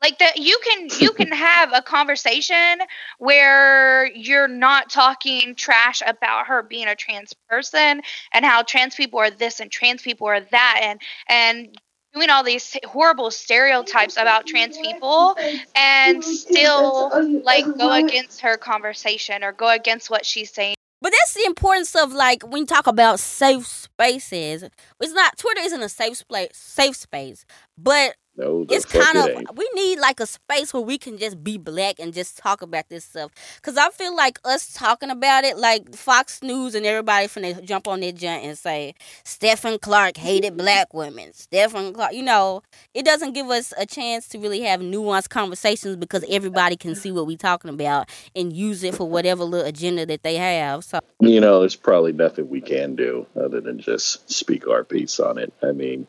[0.00, 2.78] Like that you can you can have a conversation
[3.18, 8.00] where you're not talking trash about her being a trans person
[8.32, 11.78] and how trans people are this and trans people are that and and
[12.18, 15.36] doing all these horrible stereotypes about trans people
[15.76, 17.10] and still
[17.44, 20.74] like go against her conversation or go against what she's saying.
[21.00, 24.64] But that's the importance of like when you talk about safe spaces.
[25.00, 27.44] It's not Twitter isn't a safe space, safe space,
[27.76, 31.42] but no, it's kind of it we need like a space where we can just
[31.42, 33.32] be black and just talk about this stuff.
[33.62, 37.54] Cause I feel like us talking about it, like Fox News and everybody from they
[37.54, 41.30] jump on their junk and say Stephon Clark hated black women.
[41.30, 42.62] Stephon Clark, you know,
[42.94, 47.10] it doesn't give us a chance to really have nuanced conversations because everybody can see
[47.10, 50.84] what we're talking about and use it for whatever little agenda that they have.
[50.84, 55.18] So you know, there's probably nothing we can do other than just speak our piece
[55.18, 55.52] on it.
[55.62, 56.06] I mean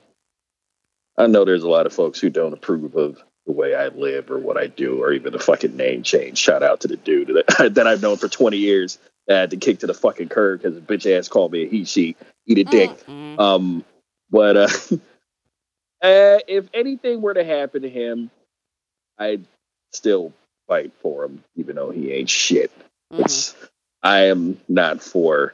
[1.20, 4.32] I know there's a lot of folks who don't approve of the way I live
[4.32, 6.38] or what I do or even the fucking name change.
[6.38, 9.58] Shout out to the dude that, that I've known for 20 years that had to
[9.58, 12.16] kick to the fucking curb because a bitch ass called me a he, she,
[12.48, 12.90] eat a dick.
[13.06, 13.40] Mm-hmm.
[13.40, 13.86] Um,
[14.30, 14.70] but uh,
[16.02, 18.32] uh, if anything were to happen to him,
[19.18, 19.44] I'd
[19.92, 20.32] still
[20.68, 22.72] fight for him, even though he ain't shit.
[23.12, 23.24] Mm-hmm.
[23.24, 23.56] It's,
[24.02, 25.54] I am not for,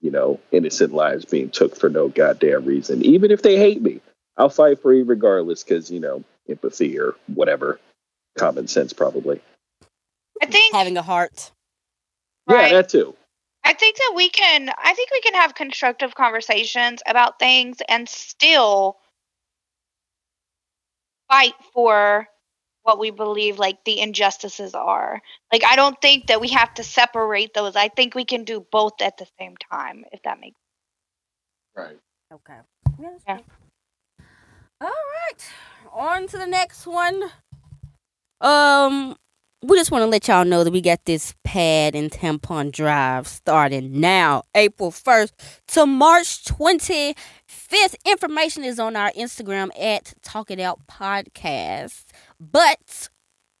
[0.00, 4.00] you know, innocent lives being took for no goddamn reason, even if they hate me.
[4.38, 7.80] I'll fight for you regardless because, you know, empathy or whatever.
[8.38, 9.40] Common sense, probably.
[10.40, 11.50] I think having a heart.
[12.46, 12.70] Right.
[12.70, 13.16] Yeah, that too.
[13.64, 18.08] I think that we can I think we can have constructive conversations about things and
[18.08, 18.96] still
[21.28, 22.28] fight for
[22.84, 25.20] what we believe like the injustices are.
[25.52, 27.74] Like I don't think that we have to separate those.
[27.74, 30.56] I think we can do both at the same time if that makes
[31.74, 31.88] sense.
[31.88, 31.98] Right.
[32.32, 32.58] Okay.
[33.26, 33.38] Yeah.
[34.80, 35.50] All right,
[35.92, 37.24] on to the next one.
[38.40, 39.16] Um,
[39.60, 43.26] we just want to let y'all know that we got this pad and tampon drive
[43.26, 45.32] starting now, April 1st
[45.68, 47.96] to March 25th.
[48.04, 52.04] Information is on our Instagram at Talk It Out Podcast.
[52.38, 53.08] But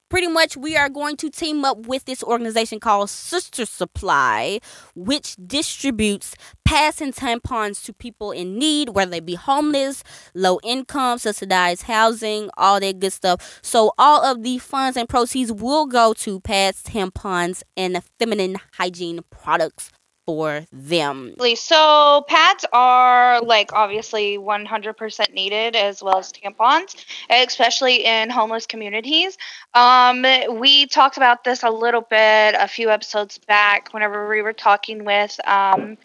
[0.08, 4.60] pretty much we are going to team up with this organization called Sister Supply,
[4.94, 10.02] which distributes pads and tampons to people in need, whether they be homeless,
[10.34, 13.60] low income, subsidized housing, all that good stuff.
[13.62, 19.20] So all of the funds and proceeds will go to pads, tampons, and feminine hygiene
[19.30, 19.90] products
[20.28, 21.34] for them.
[21.54, 29.38] So pads are like obviously 100% needed as well as tampons, especially in homeless communities.
[29.72, 30.26] Um,
[30.60, 35.06] we talked about this a little bit a few episodes back whenever we were talking
[35.06, 35.96] with um,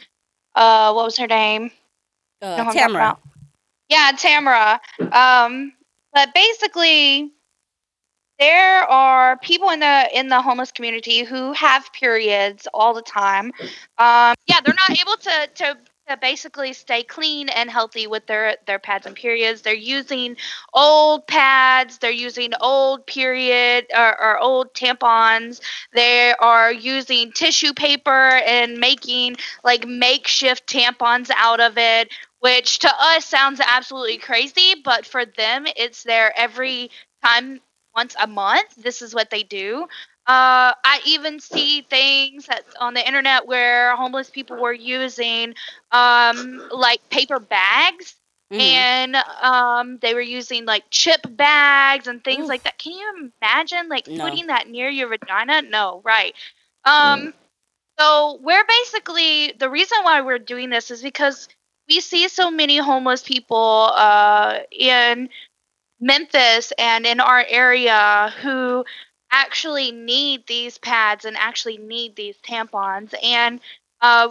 [0.56, 1.72] uh, what was her name?
[2.42, 3.18] Uh, Tamara.
[3.90, 4.80] Yeah, Tamara.
[5.12, 5.74] Um,
[6.14, 7.33] but basically
[8.40, 13.52] there are people in the in the homeless community who have periods all the time.
[13.98, 15.78] Um, yeah, they're not able to to
[16.10, 19.62] to basically stay clean and healthy with their their pads and periods.
[19.62, 20.36] They're using
[20.74, 22.00] old pads.
[22.00, 25.62] They're using old period or, or old tampons.
[25.94, 32.10] They are using tissue paper and making like makeshift tampons out of it.
[32.40, 36.92] Which to us sounds absolutely crazy, but for them, it's their every
[37.24, 37.62] time
[37.96, 38.76] once a month.
[38.76, 39.84] This is what they do.
[40.26, 45.54] Uh, I even see things that, on the internet where homeless people were using
[45.92, 48.16] um, like paper bags.
[48.52, 48.62] Mm.
[48.62, 52.50] And um, they were using like chip bags and things Oof.
[52.50, 52.78] like that.
[52.78, 54.24] Can you imagine like no.
[54.24, 55.64] putting that near your vagina?
[55.64, 56.36] No, right.
[56.86, 57.34] Um, mm.
[58.00, 61.48] So we're basically the reason why we're doing this is because
[61.88, 65.30] we see so many homeless people uh, in
[66.04, 68.84] Memphis and in our area who
[69.32, 73.14] actually need these pads and actually need these tampons.
[73.24, 73.62] And
[74.02, 74.30] uh,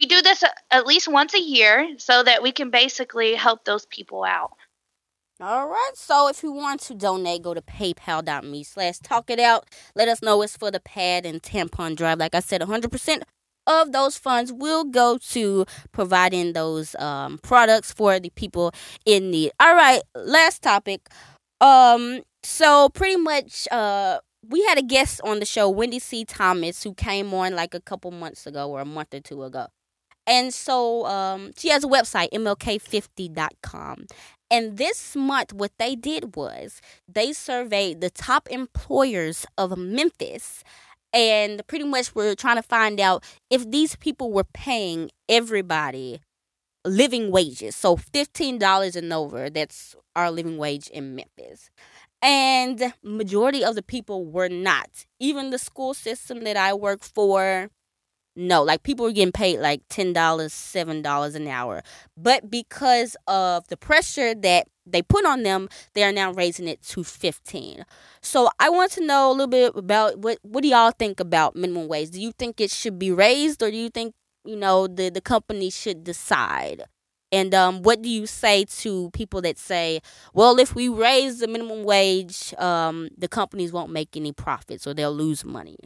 [0.00, 3.86] we do this at least once a year so that we can basically help those
[3.86, 4.52] people out.
[5.40, 5.92] All right.
[5.94, 9.66] So if you want to donate, go to paypal.me slash talk it out.
[9.94, 12.18] Let us know it's for the pad and tampon drive.
[12.18, 13.22] Like I said, 100%
[13.68, 18.72] of those funds will go to providing those um, products for the people
[19.04, 19.52] in need.
[19.60, 21.08] All right, last topic.
[21.60, 26.24] Um, so pretty much, uh, we had a guest on the show, Wendi C.
[26.24, 29.66] Thomas, who came on like a couple months ago or a month or two ago.
[30.26, 34.06] And so um, she has a website, MLK50.com.
[34.50, 40.62] And this month, what they did was they surveyed the top employers of Memphis.
[41.12, 46.20] And pretty much we're trying to find out if these people were paying everybody
[46.84, 47.76] living wages.
[47.76, 51.70] So $15 and over, that's our living wage in Memphis.
[52.22, 55.06] And majority of the people were not.
[55.20, 57.70] Even the school system that I work for,
[58.38, 61.82] no, like people were getting paid like $10, $7 an hour.
[62.16, 66.80] But because of the pressure that they put on them, they are now raising it
[66.82, 67.84] to 15.
[68.22, 71.56] So I want to know a little bit about what what do y'all think about
[71.56, 72.10] minimum wage?
[72.10, 75.20] Do you think it should be raised or do you think, you know, the the
[75.20, 76.84] company should decide?
[77.30, 80.00] And um, what do you say to people that say,
[80.32, 84.94] well, if we raise the minimum wage, um, the companies won't make any profits or
[84.94, 85.76] they'll lose money?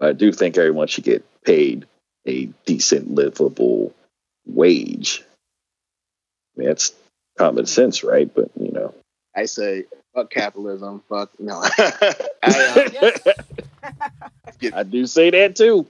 [0.00, 1.86] I do think everyone should get paid
[2.26, 3.94] a decent, livable
[4.46, 5.22] wage.
[6.56, 6.92] I mean, that's
[7.38, 8.32] common sense, right?
[8.32, 8.94] But you know,
[9.34, 11.02] I say fuck capitalism.
[11.08, 11.62] Fuck no.
[11.78, 13.32] I, uh,
[14.74, 15.86] I, do say that too.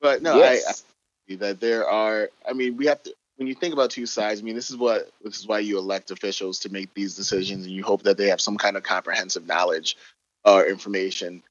[0.00, 0.64] But no, yes.
[0.66, 2.30] I, I that there are.
[2.48, 3.14] I mean, we have to.
[3.36, 5.78] When you think about two sides, I mean, this is what this is why you
[5.78, 8.82] elect officials to make these decisions, and you hope that they have some kind of
[8.82, 9.96] comprehensive knowledge
[10.44, 11.42] or information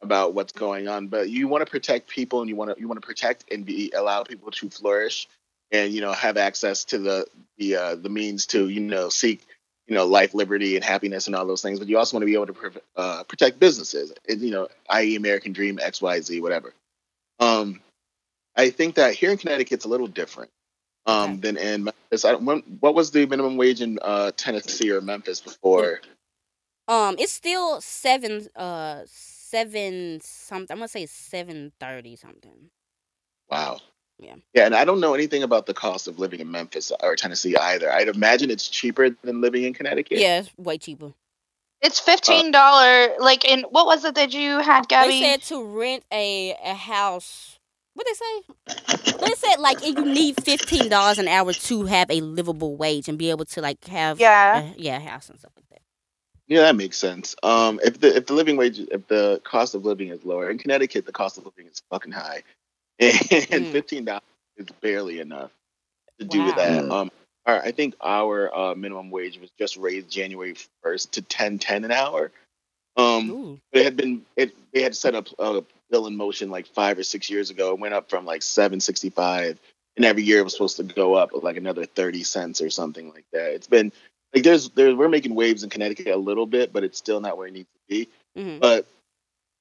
[0.00, 1.08] about what's going on.
[1.08, 3.64] But you want to protect people, and you want to you want to protect and
[3.64, 5.28] be allow people to flourish,
[5.70, 7.26] and you know have access to the
[7.58, 9.44] the uh, the means to you know seek
[9.86, 11.78] you know life, liberty, and happiness, and all those things.
[11.78, 15.16] But you also want to be able to uh, protect businesses, and, you know, i.e.,
[15.16, 16.74] American Dream, X, Y, Z, whatever.
[17.40, 17.80] Um,
[18.56, 20.50] I think that here in Connecticut, it's a little different
[21.06, 21.40] um, okay.
[21.40, 22.24] than in Memphis.
[22.24, 26.00] I, when, what was the minimum wage in uh, Tennessee or Memphis before?
[26.86, 28.48] Um, it's still seven.
[28.56, 29.02] Uh,
[29.50, 30.74] seven something.
[30.74, 32.70] I'm gonna say seven thirty something.
[33.50, 33.80] Wow.
[34.18, 34.34] Yeah.
[34.52, 37.56] Yeah, and I don't know anything about the cost of living in Memphis or Tennessee
[37.56, 37.90] either.
[37.90, 40.18] I'd imagine it's cheaper than living in Connecticut.
[40.18, 41.12] Yeah, it's way cheaper.
[41.80, 43.14] It's fifteen dollar.
[43.14, 45.20] Uh, like in what was it that you had, Gabby?
[45.20, 47.58] They said to rent a a house.
[47.94, 49.16] What they say?
[49.18, 53.08] they said like if you need fifteen dollars an hour to have a livable wage
[53.08, 55.67] and be able to like have yeah a, yeah house and stuff like that.
[56.48, 57.36] Yeah, that makes sense.
[57.42, 60.56] Um, if the if the living wage if the cost of living is lower in
[60.58, 62.42] Connecticut, the cost of living is fucking high,
[62.98, 63.72] and mm.
[63.72, 64.22] fifteen dollars
[64.56, 65.50] is barely enough
[66.18, 66.52] to do wow.
[66.52, 66.90] that.
[66.90, 67.10] Um,
[67.46, 71.92] I think our uh, minimum wage was just raised January first to ten ten an
[71.92, 72.30] hour.
[72.96, 76.98] Um, it had been it they had set up a bill in motion like five
[76.98, 77.72] or six years ago.
[77.72, 79.58] It went up from like seven sixty five,
[79.96, 83.10] and every year it was supposed to go up like another thirty cents or something
[83.10, 83.52] like that.
[83.52, 83.92] It's been
[84.34, 87.36] like there's there we're making waves in Connecticut a little bit, but it's still not
[87.36, 88.08] where it needs to be.
[88.36, 88.58] Mm-hmm.
[88.60, 88.86] But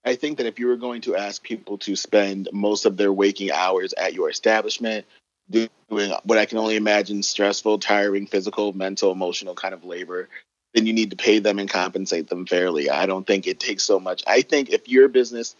[0.05, 3.11] I think that if you were going to ask people to spend most of their
[3.11, 5.05] waking hours at your establishment
[5.49, 10.27] doing what I can only imagine stressful, tiring, physical, mental, emotional kind of labor,
[10.73, 12.89] then you need to pay them and compensate them fairly.
[12.89, 14.23] I don't think it takes so much.
[14.27, 15.55] I think if your business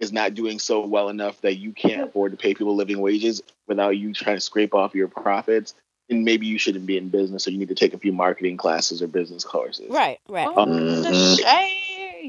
[0.00, 3.42] is not doing so well enough that you can't afford to pay people living wages
[3.66, 5.74] without you trying to scrape off your profits,
[6.10, 8.56] and maybe you shouldn't be in business, or you need to take a few marketing
[8.56, 9.90] classes or business courses.
[9.90, 10.46] Right, right.
[10.46, 11.34] Um, mm-hmm.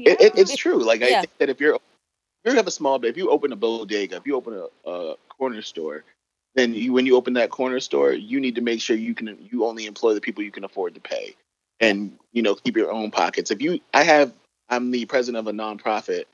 [0.06, 0.82] it, it, it's true.
[0.82, 1.06] Like yeah.
[1.06, 1.78] I think that if you're
[2.44, 5.14] if you have a small, if you open a bodega, if you open a, a
[5.28, 6.04] corner store,
[6.54, 9.38] then you, when you open that corner store, you need to make sure you can
[9.40, 11.34] you only employ the people you can afford to pay,
[11.80, 13.50] and you know keep your own pockets.
[13.50, 14.32] If you, I have,
[14.68, 16.24] I'm the president of a nonprofit,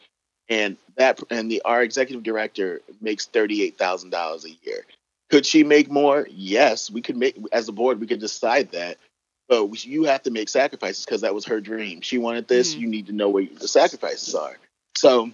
[0.48, 4.84] and that and the our executive director makes thirty eight thousand dollars a year.
[5.30, 6.26] Could she make more?
[6.30, 8.00] Yes, we could make as a board.
[8.00, 8.98] We could decide that,
[9.48, 12.00] but you have to make sacrifices because that was her dream.
[12.00, 12.72] She wanted this.
[12.72, 12.80] Mm-hmm.
[12.80, 14.56] You need to know where the sacrifices are.
[14.96, 15.30] So,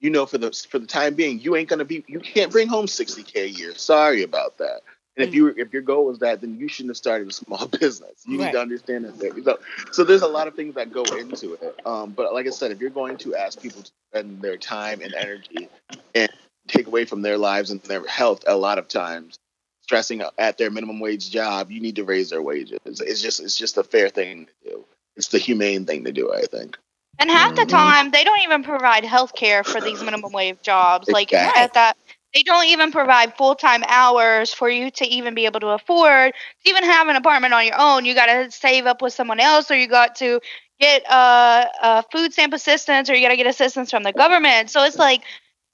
[0.00, 2.04] you know, for the for the time being, you ain't gonna be.
[2.06, 3.74] You can't bring home sixty k a year.
[3.74, 4.82] Sorry about that.
[5.16, 5.34] And if mm.
[5.34, 8.22] you if your goal was that, then you shouldn't have started a small business.
[8.26, 8.46] You right.
[8.46, 9.42] need to understand that.
[9.44, 9.58] So,
[9.92, 11.80] so there's a lot of things that go into it.
[11.84, 15.00] Um, but like I said, if you're going to ask people to spend their time
[15.02, 15.68] and energy
[16.14, 16.30] and
[16.68, 19.38] take away from their lives and their health a lot of times.
[19.82, 22.78] Stressing at their minimum wage job you need to raise their wages.
[22.84, 24.84] It's just it's just a fair thing to do.
[25.16, 26.78] It's the humane thing to do i think.
[27.18, 27.70] And half the mm-hmm.
[27.70, 31.08] time they don't even provide health care for these minimum wage jobs.
[31.08, 31.96] Like at that
[32.34, 36.70] they don't even provide full-time hours for you to even be able to afford to
[36.70, 38.04] even have an apartment on your own.
[38.04, 40.40] You got to save up with someone else or you got to
[40.80, 44.70] get uh, uh, food stamp assistance or you got to get assistance from the government.
[44.70, 45.22] So it's like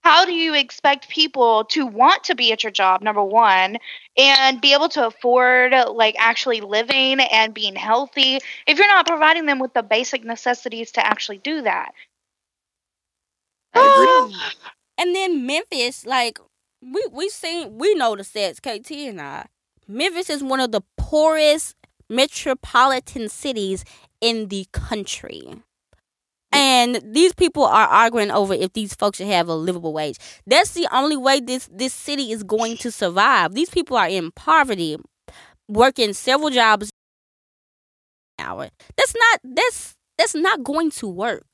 [0.02, 3.76] how do you expect people to want to be at your job number one
[4.16, 9.46] and be able to afford like actually living and being healthy if you're not providing
[9.46, 11.92] them with the basic necessities to actually do that
[13.74, 14.40] I agree.
[14.98, 16.38] and then memphis like
[16.80, 19.46] we we seen we know the stats, KT and I.
[19.86, 21.74] Memphis is one of the poorest
[22.08, 23.84] metropolitan cities
[24.20, 25.62] in the country.
[26.58, 30.16] And these people are arguing over if these folks should have a livable wage.
[30.44, 33.54] That's the only way this this city is going to survive.
[33.54, 34.96] These people are in poverty,
[35.68, 36.90] working several jobs.
[38.40, 38.70] Hour.
[38.96, 41.46] That's not that's that's not going to work.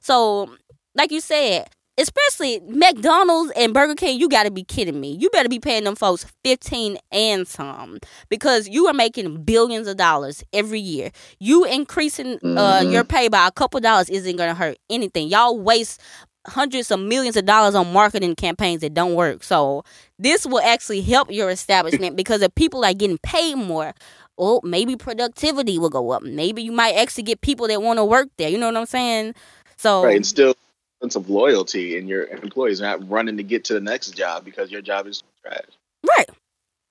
[0.00, 0.56] So,
[0.96, 1.68] like you said,
[1.98, 5.16] especially McDonald's and Burger King, you got to be kidding me.
[5.20, 9.96] You better be paying them folks 15 and some because you are making billions of
[9.96, 11.10] dollars every year.
[11.38, 12.92] You increasing uh, Mhm.
[12.92, 15.28] your pay by a couple dollars isn't going to hurt anything.
[15.28, 16.00] Y'all waste
[16.46, 19.42] hundreds of millions of dollars on marketing campaigns that don't work.
[19.44, 19.84] So,
[20.18, 23.92] this will actually help your establishment because if people are getting paid more,
[24.38, 26.22] well, maybe productivity will go up.
[26.22, 28.48] Maybe you might actually get people that want to work there.
[28.48, 29.34] You know what I'm saying?
[29.76, 30.54] So, Right, and still
[31.02, 34.70] sense of loyalty in your employees not running to get to the next job because
[34.70, 35.64] your job is trash.
[36.08, 36.30] right.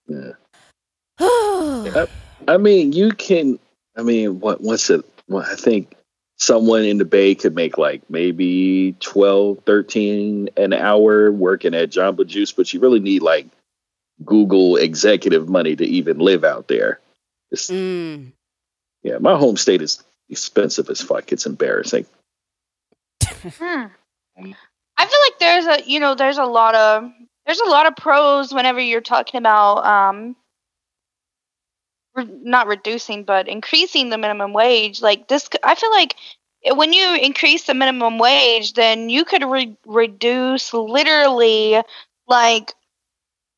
[0.08, 0.34] Yeah.
[2.48, 3.60] I mean, you can.
[3.98, 4.62] I mean, what?
[4.62, 5.04] What's it?
[5.28, 5.96] Well, I think
[6.38, 12.26] someone in the Bay could make like maybe 12, 13 an hour working at Jamba
[12.26, 13.48] Juice, but you really need like
[14.24, 17.00] Google executive money to even live out there.
[17.54, 18.32] Mm.
[19.04, 21.32] Yeah, my home state is expensive as fuck.
[21.32, 22.06] It's embarrassing.
[23.60, 23.86] Hmm.
[24.98, 27.12] I feel like there's a you know there's a lot of
[27.46, 30.36] there's a lot of pros whenever you're talking about um
[32.16, 36.16] re- not reducing but increasing the minimum wage like this I feel like
[36.76, 41.82] when you increase the minimum wage then you could re- reduce literally
[42.28, 42.74] like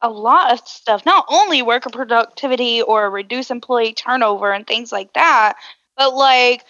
[0.02, 5.14] a lot of stuff not only worker productivity or reduce employee turnover and things like
[5.14, 5.56] that
[5.98, 6.64] but like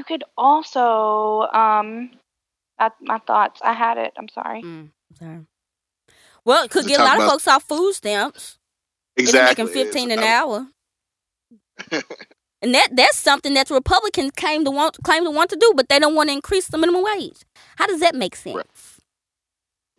[0.00, 2.10] you could also um
[2.78, 4.90] my, my thoughts i had it i'm sorry Mm.
[5.18, 5.46] Sorry.
[6.44, 8.58] Well, it could get a lot of folks off food stamps.
[9.16, 9.64] Exactly.
[9.64, 10.66] Making 15 an hour.
[12.62, 15.72] and that that's something that the Republicans claim to want claim to want to do,
[15.76, 17.42] but they don't want to increase the minimum wage.
[17.76, 18.56] How does that make sense?
[18.56, 18.66] Right.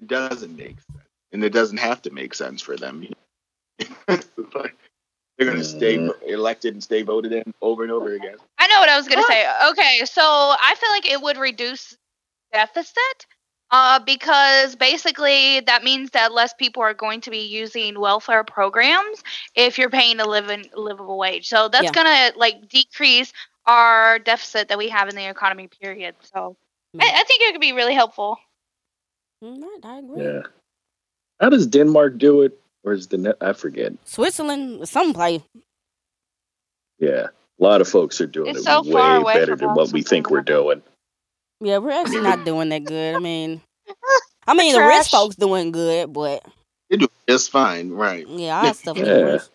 [0.02, 3.06] It doesn't make sense, and it doesn't have to make sense for them.
[5.42, 6.14] They're going to stay Mhm.
[6.28, 8.38] elected and stay voted in over and over again.
[8.60, 11.38] i know what i was going to say okay so i feel like it would
[11.38, 11.98] reduce
[12.54, 13.26] deficit
[13.72, 19.24] uh, because basically that means that less people are going to be using welfare programs
[19.56, 21.92] if you're paying a living livable wage so that's Yeah.
[21.92, 23.34] gonna like decrease
[23.66, 26.58] our deficit that we have in the economy period so
[27.00, 28.38] I, I think it could be really helpful
[29.44, 30.22] Mm, right, I agree.
[30.22, 30.42] Yeah.
[31.42, 32.61] How does Denmark do it?
[32.84, 33.36] Or is the net?
[33.42, 33.94] I forget.
[34.06, 35.42] Switzerland, some place.
[37.00, 37.28] Yeah.
[37.60, 39.76] A lot of folks are doing It's it so way far away better from than
[39.76, 40.82] what we think we're doing.
[41.60, 43.16] Yeah, we're actually not doing that good.
[43.16, 43.62] I mean,
[44.48, 44.98] I mean, the Trash.
[45.00, 46.44] rich folks doing good, but
[46.90, 48.28] They do just fine, right?
[48.28, 49.04] yeah, our stuff Yeah.
[49.20, 49.50] worse.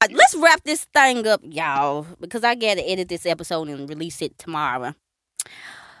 [0.00, 3.86] Uh, Let's wrap this thing up, y'all, because I got to edit this episode and
[3.86, 4.94] release it tomorrow.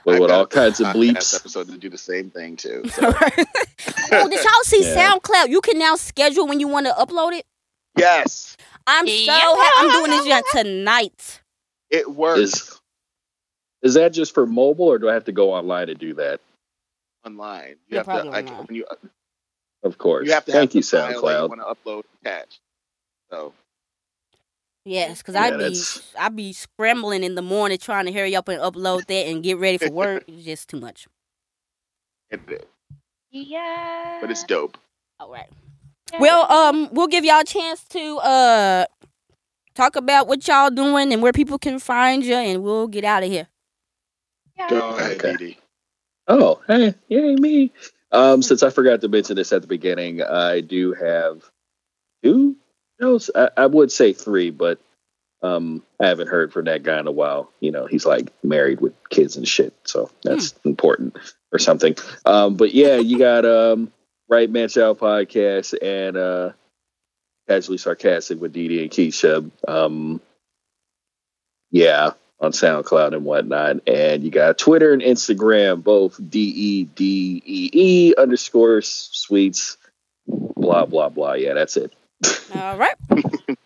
[0.04, 1.34] But I with all kinds of bleeps.
[1.34, 2.82] episode to do the same thing too.
[2.92, 3.12] So.
[4.12, 5.12] oh, did y'all see Yeah.
[5.12, 5.48] SoundCloud?
[5.50, 7.46] You can now schedule when you want to upload it.
[7.96, 9.34] yes, I'm so Yeah.
[9.34, 9.76] happy.
[9.76, 11.40] I'm doing this yet tonight.
[11.90, 12.80] it works Is
[13.82, 16.40] is that just for mobile, or do I have to go online to do that?
[17.24, 17.68] online.
[17.68, 18.66] Yeah, You have to probably like, online.
[18.66, 18.86] when you
[19.82, 20.26] Of course.
[20.26, 21.48] you have to Thank have you, the file you SoundCloud.
[21.50, 22.58] want to upload attached.
[23.30, 23.52] So
[24.90, 28.34] Yes, because Yeah, I be that's- I be scrambling in the morning trying to hurry
[28.34, 30.24] up and upload that and get ready for work.
[30.26, 31.06] It's just too much.
[33.30, 34.76] yeah but it's dope.
[35.20, 35.48] All right.
[36.18, 38.86] Well, um, we'll give y'all a chance to uh
[39.76, 43.22] talk about what y'all doing and where people can find you, and we'll get out
[43.22, 43.46] of here.
[44.68, 45.36] Go ahead, Okay.
[45.36, 45.58] Dee Dee.
[46.26, 47.70] Oh, hey, yay me.
[48.10, 51.48] Um, since I forgot to mention this at the beginning, I do have
[52.24, 52.56] two
[53.00, 53.30] shows.
[53.34, 54.78] I, I would say three, but
[55.42, 57.50] um, I haven't heard from that guy in a while.
[57.60, 61.16] You know, he's like married with kids and shit, so that's important
[61.52, 61.96] or something.
[62.24, 63.92] Um, but yeah, you got um,
[64.28, 66.52] Right Man Chow podcast and uh,
[67.48, 69.50] Casually Sarcastic with Dee and Keisha.
[69.66, 70.20] Um,
[71.70, 73.88] yeah, on SoundCloud and whatnot.
[73.88, 79.76] And you got Twitter and Instagram, both D E D E E underscore sweets,
[80.26, 81.34] blah, blah, blah.
[81.34, 81.92] Yeah, that's it.
[82.54, 82.94] All right.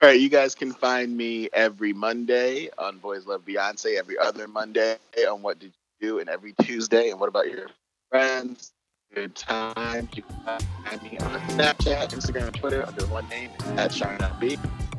[0.00, 4.46] All right, you guys can find me every Monday on Boys Love Beyonce, every other
[4.46, 4.96] Monday
[5.28, 7.10] on What Did You Do, and every Tuesday.
[7.10, 7.66] And what about your
[8.08, 8.72] friends?
[9.12, 10.08] Good time.
[10.14, 14.56] You can find me on Snapchat, Instagram, Twitter under one name at Charneil B.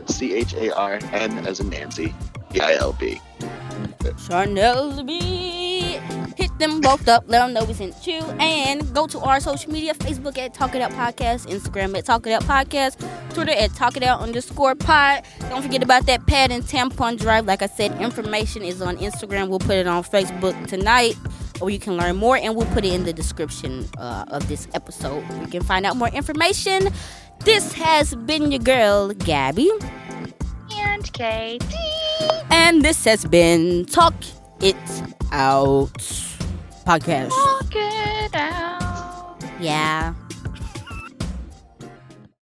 [0.08, 2.14] C H A R N as in Nancy,
[2.52, 3.22] B I L B.
[4.18, 5.59] Charneil B.
[6.60, 7.24] Them both up.
[7.28, 8.20] Let them know we sent you.
[8.38, 12.28] And go to our social media Facebook at Talk It Out Podcast, Instagram at Talk
[12.28, 13.00] It Out Podcast,
[13.34, 15.24] Twitter at Talk It Out underscore pod.
[15.50, 17.46] Don't forget about that pad and tampon drive.
[17.46, 19.48] Like I said, information is on Instagram.
[19.48, 21.16] We'll put it on Facebook tonight.
[21.62, 24.68] Or you can learn more, and we'll put it in the description uh, of this
[24.74, 25.24] episode.
[25.40, 26.90] You can find out more information.
[27.46, 29.72] This has been your girl, Gabby.
[30.74, 31.74] And KT.
[32.52, 34.14] And this has been Talk
[34.62, 34.76] It
[35.32, 36.29] Out
[36.86, 37.30] Podcast.
[37.30, 39.38] Talk it out.
[39.60, 40.14] Yeah.